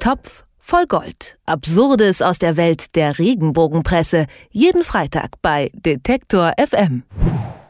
[0.00, 1.36] Topf voll Gold.
[1.44, 4.26] Absurdes aus der Welt der Regenbogenpresse.
[4.50, 7.02] Jeden Freitag bei Detektor FM.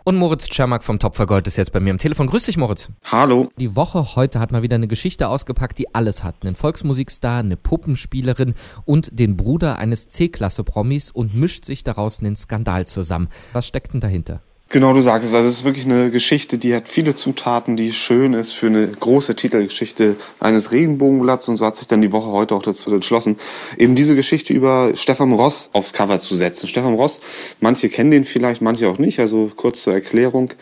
[0.04, 2.28] Und Moritz Czermak vom Topfer ist jetzt bei mir am Telefon.
[2.28, 2.88] Grüß dich, Moritz.
[3.04, 3.48] Hallo.
[3.58, 6.36] Die Woche heute hat mal wieder eine Geschichte ausgepackt, die alles hat.
[6.42, 8.54] Einen Volksmusikstar, eine Puppenspielerin
[8.84, 13.28] und den Bruder eines C-Klasse-Promis und mischt sich daraus einen Skandal zusammen.
[13.52, 14.40] Was steckt denn dahinter?
[14.72, 15.34] Genau, du sagst es.
[15.34, 18.86] Also es ist wirklich eine Geschichte, die hat viele Zutaten, die schön ist für eine
[18.86, 21.48] große Titelgeschichte eines Regenbogenblatts.
[21.48, 23.36] Und so hat sich dann die Woche heute auch dazu entschlossen,
[23.78, 26.68] eben diese Geschichte über Stefan Ross aufs Cover zu setzen.
[26.68, 27.18] Stefan Ross,
[27.58, 29.18] manche kennen den vielleicht, manche auch nicht.
[29.18, 30.52] Also kurz zur Erklärung,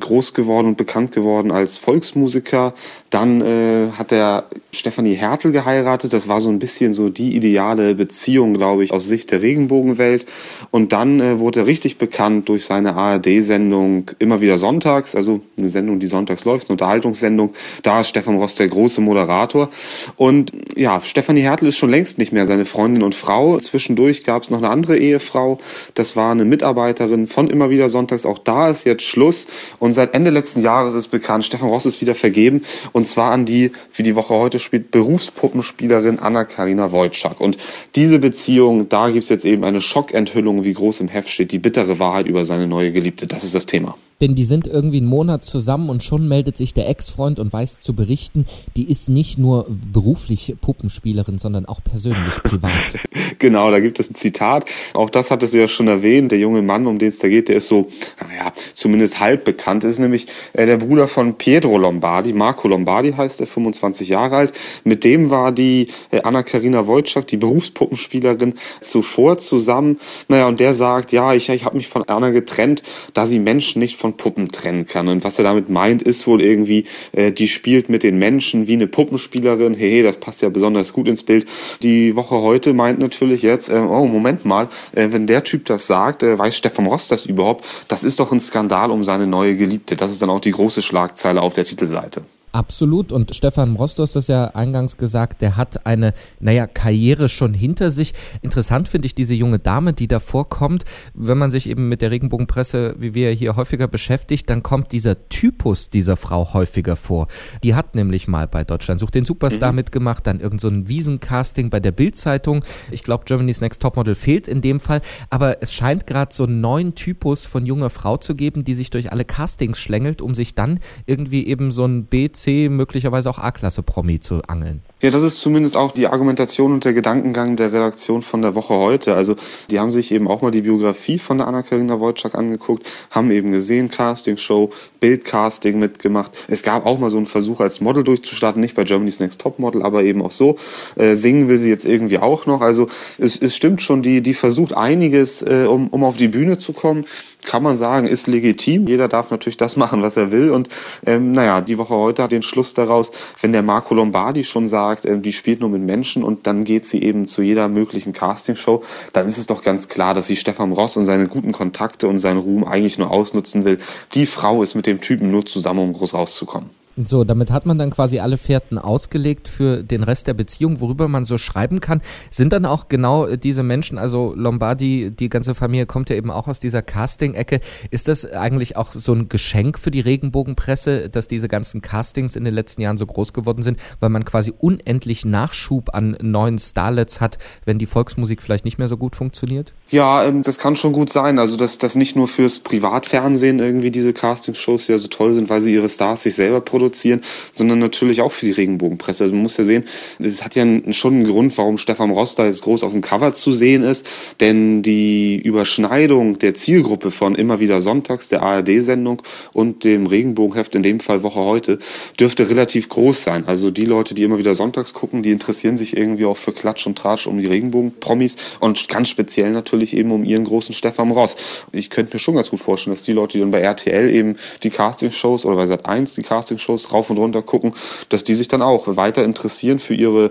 [0.00, 2.72] groß geworden und bekannt geworden als Volksmusiker.
[3.10, 6.14] Dann äh, hat er Stefanie Hertel geheiratet.
[6.14, 10.24] Das war so ein bisschen so die ideale Beziehung, glaube ich, aus Sicht der Regenbogenwelt.
[10.70, 15.40] Und dann äh, wurde er richtig bekannt durch seine ARD-Sendung Sendung immer wieder sonntags, also
[15.56, 17.54] eine Sendung, die sonntags läuft, eine Unterhaltungssendung.
[17.82, 19.68] Da ist Stefan Ross der große Moderator.
[20.16, 23.58] Und ja, Stefanie Hertel ist schon längst nicht mehr seine Freundin und Frau.
[23.58, 25.58] Zwischendurch gab es noch eine andere Ehefrau.
[25.94, 28.26] Das war eine Mitarbeiterin von immer wieder sonntags.
[28.26, 29.48] Auch da ist jetzt Schluss.
[29.80, 32.62] Und seit Ende letzten Jahres ist bekannt, Stefan Ross ist wieder vergeben.
[32.92, 37.40] Und zwar an die, wie die Woche heute spielt, Berufspuppenspielerin Anna-Karina Wojcik.
[37.40, 37.56] Und
[37.96, 41.58] diese Beziehung, da gibt es jetzt eben eine Schockenthüllung, wie groß im Heft steht, die
[41.58, 43.26] bittere Wahrheit über seine neue Geliebte.
[43.26, 43.94] Das ist ist das Thema.
[44.20, 47.80] Denn die sind irgendwie einen Monat zusammen und schon meldet sich der Ex-Freund und weiß
[47.80, 48.46] zu berichten,
[48.76, 52.98] die ist nicht nur beruflich Puppenspielerin, sondern auch persönlich privat.
[53.48, 54.64] genau, da gibt es ein Zitat.
[54.94, 56.32] Auch das hat es ja schon erwähnt.
[56.32, 57.88] Der junge Mann, um den es da geht, der ist so,
[58.28, 59.84] naja, zumindest halb bekannt.
[59.84, 62.32] Das ist nämlich äh, der Bruder von Pietro Lombardi.
[62.32, 64.52] Marco Lombardi heißt er, 25 Jahre alt.
[64.84, 69.98] Mit dem war die äh, Anna-Karina Wojcik, die Berufspuppenspielerin, zuvor zusammen.
[70.28, 72.82] Naja, und der sagt, ja, ich, ich habe mich von Anna getrennt,
[73.14, 75.08] da sie Menschen nicht von Puppen trennen kann.
[75.08, 78.74] Und was er damit meint, ist wohl irgendwie, äh, die spielt mit den Menschen wie
[78.74, 79.74] eine Puppenspielerin.
[79.74, 81.46] Hey, das passt ja besonders gut ins Bild.
[81.82, 85.86] Die Woche heute meint natürlich jetzt, äh, oh, Moment mal, äh, wenn der Typ das
[85.86, 87.64] sagt, äh, weiß Stefan Ross das überhaupt?
[87.88, 89.96] Das ist doch ein Skandal um seine neue Geliebte.
[89.96, 92.22] Das ist dann auch die große Schlagzeile auf der Titelseite.
[92.52, 93.12] Absolut.
[93.12, 97.54] Und Stefan Rost, du hast das ja eingangs gesagt, der hat eine, naja, Karriere schon
[97.54, 98.12] hinter sich.
[98.42, 100.84] Interessant finde ich diese junge Dame, die da vorkommt.
[101.14, 105.28] Wenn man sich eben mit der Regenbogenpresse, wie wir hier häufiger beschäftigt, dann kommt dieser
[105.28, 107.26] Typus dieser Frau häufiger vor.
[107.62, 109.76] Die hat nämlich mal bei Deutschland sucht den Superstar mhm.
[109.76, 112.64] mitgemacht, dann irgend so ein Wiesencasting bei der Bildzeitung.
[112.90, 115.00] Ich glaube, Germany's Next Topmodel fehlt in dem Fall.
[115.30, 118.90] Aber es scheint gerade so einen neuen Typus von junger Frau zu geben, die sich
[118.90, 123.38] durch alle Castings schlängelt, um sich dann irgendwie eben so ein B, C, möglicherweise auch
[123.38, 124.82] A-Klasse-Promi zu angeln.
[125.00, 128.74] Ja, das ist zumindest auch die Argumentation und der Gedankengang der Redaktion von der Woche
[128.74, 129.14] heute.
[129.14, 129.36] Also
[129.70, 133.52] die haben sich eben auch mal die Biografie von der Anna-Karina Wojcik angeguckt, haben eben
[133.52, 136.32] gesehen, Castingshow, Bildcasting mitgemacht.
[136.48, 139.60] Es gab auch mal so einen Versuch als Model durchzustarten, nicht bei Germany's Next Top
[139.60, 140.56] Model, aber eben auch so.
[140.96, 142.60] Äh, singen will sie jetzt irgendwie auch noch.
[142.60, 142.88] Also
[143.18, 146.72] es, es stimmt schon, die, die versucht einiges, äh, um, um auf die Bühne zu
[146.72, 147.04] kommen
[147.48, 148.86] kann man sagen, ist legitim.
[148.86, 150.50] Jeder darf natürlich das machen, was er will.
[150.50, 150.68] Und
[151.06, 153.10] ähm, naja, die Woche heute hat den Schluss daraus,
[153.40, 156.84] wenn der Marco Lombardi schon sagt, ähm, die spielt nur mit Menschen und dann geht
[156.84, 158.82] sie eben zu jeder möglichen Castingshow,
[159.12, 162.18] dann ist es doch ganz klar, dass sie Stefan Ross und seine guten Kontakte und
[162.18, 163.78] seinen Ruhm eigentlich nur ausnutzen will.
[164.14, 166.70] Die Frau ist mit dem Typen nur zusammen, um groß rauszukommen.
[167.04, 171.06] So, damit hat man dann quasi alle Fährten ausgelegt für den Rest der Beziehung, worüber
[171.06, 172.00] man so schreiben kann.
[172.28, 176.48] Sind dann auch genau diese Menschen, also Lombardi, die ganze Familie kommt ja eben auch
[176.48, 177.60] aus dieser Casting-Ecke.
[177.90, 182.44] Ist das eigentlich auch so ein Geschenk für die Regenbogenpresse, dass diese ganzen Castings in
[182.44, 187.20] den letzten Jahren so groß geworden sind, weil man quasi unendlich Nachschub an neuen Starlets
[187.20, 189.72] hat, wenn die Volksmusik vielleicht nicht mehr so gut funktioniert?
[189.90, 191.38] Ja, ähm, das kann schon gut sein.
[191.38, 195.62] Also, dass das nicht nur fürs Privatfernsehen irgendwie diese Castingshows ja so toll sind, weil
[195.62, 197.20] sie ihre Stars sich selber produzieren produzieren,
[197.52, 199.24] sondern natürlich auch für die Regenbogenpresse.
[199.24, 199.84] Also man muss ja sehen,
[200.18, 203.34] es hat ja schon einen Grund, warum Stefan Ross da jetzt groß auf dem Cover
[203.34, 204.06] zu sehen ist,
[204.40, 209.22] denn die Überschneidung der Zielgruppe von immer wieder Sonntags, der ARD-Sendung
[209.52, 211.78] und dem Regenbogenheft, in dem Fall Woche heute,
[212.18, 213.44] dürfte relativ groß sein.
[213.46, 216.86] Also die Leute, die immer wieder Sonntags gucken, die interessieren sich irgendwie auch für Klatsch
[216.86, 221.36] und Tratsch um die Regenbogen-Promis und ganz speziell natürlich eben um ihren großen Stefan Ross.
[221.72, 224.36] Ich könnte mir schon ganz gut vorstellen, dass die Leute, die dann bei RTL eben
[224.62, 227.72] die Castingshows oder bei Sat1 die Castingshows Videos rauf und runter gucken,
[228.08, 230.30] dass die sich dann auch weiter interessieren für ihre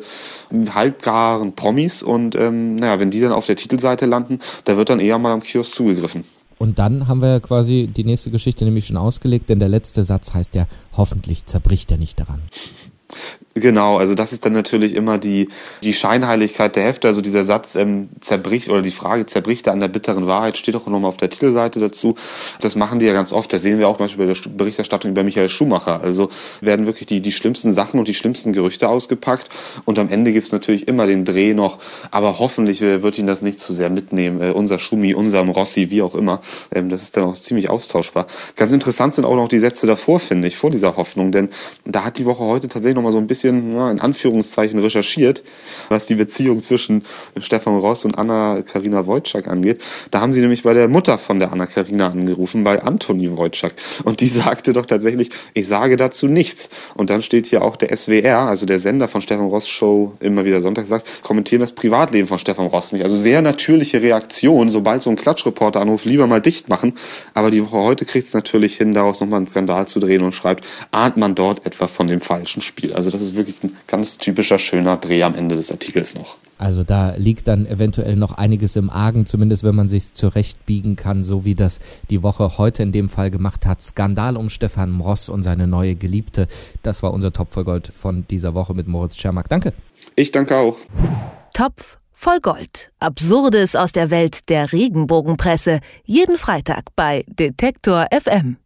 [0.73, 4.99] halbgaren Promis und ähm, naja, wenn die dann auf der Titelseite landen, da wird dann
[4.99, 6.23] eher mal am Kiosk zugegriffen.
[6.59, 10.33] Und dann haben wir quasi die nächste Geschichte nämlich schon ausgelegt, denn der letzte Satz
[10.33, 10.65] heißt ja,
[10.95, 12.41] hoffentlich zerbricht er nicht daran.
[13.59, 15.50] Genau, also das ist dann natürlich immer die,
[15.81, 17.07] die Scheinheiligkeit der Hefte.
[17.07, 20.75] Also dieser Satz ähm, zerbricht oder die Frage zerbricht er an der bitteren Wahrheit, steht
[20.75, 22.15] auch nochmal auf der Titelseite dazu.
[22.62, 23.51] Das machen die ja ganz oft.
[23.51, 26.01] Das sehen wir auch beispielsweise bei der Berichterstattung über Michael Schumacher.
[26.01, 26.30] Also
[26.62, 29.50] werden wirklich die, die schlimmsten Sachen und die schlimmsten Gerüchte ausgepackt.
[29.86, 31.80] Und am Ende gibt's natürlich immer den Dreh noch.
[32.12, 34.39] Aber hoffentlich äh, wird ihn das nicht zu sehr mitnehmen.
[34.42, 36.42] Äh, unser Schumi, unserem Rossi, wie auch immer.
[36.75, 38.27] Ähm, das ist dann auch ziemlich austauschbar.
[38.56, 41.31] Ganz interessant sind auch noch die Sätze davor, finde ich, vor dieser Hoffnung.
[41.31, 41.50] Denn
[41.86, 45.44] da hat die Woche heute tatsächlich nochmal so ein bisschen bisschen, in Anführungszeichen, recherchiert,
[45.89, 47.03] was die Beziehung zwischen
[47.39, 49.81] Stefan Ross und Anna-Karina Wojcik angeht.
[50.11, 53.73] Da haben sie nämlich bei der Mutter von der Anna-Karina angerufen, bei Antoni Wojcik.
[54.03, 56.69] Und die sagte doch tatsächlich, ich sage dazu nichts.
[56.95, 60.45] Und dann steht hier auch der SWR, also der Sender von Stefan Ross Show, immer
[60.45, 63.03] wieder Sonntag sagt, kommentieren das Privatleben von Stefan Ross nicht.
[63.03, 66.93] Also sehr natürliche Reaktion, sobald so ein Klatschreporter anruft, lieber mal dicht machen.
[67.33, 70.33] Aber die Woche heute kriegt es natürlich hin, daraus nochmal einen Skandal zu drehen und
[70.33, 72.93] schreibt, ahnt man dort etwa von dem falschen Spiel.
[72.93, 76.38] Also das ist wirklich ein ganz typischer schöner Dreh am Ende des Artikels noch.
[76.57, 81.24] Also da liegt dann eventuell noch einiges im Argen, zumindest wenn man sich zurechtbiegen kann,
[81.24, 81.79] so wie das
[82.09, 83.81] die Woche heute in dem Fall gemacht hat.
[83.81, 86.47] Skandal um Stefan Mross und seine neue Geliebte.
[86.81, 89.50] Das war unser Topf voll Gold von dieser Woche mit Moritz Schermack.
[89.50, 89.74] Danke.
[90.15, 90.77] Ich danke auch.
[91.53, 92.91] Topf voll Gold.
[93.00, 95.79] Absurdes aus der Welt der Regenbogenpresse.
[96.06, 98.57] Jeden Freitag bei Detektor FM.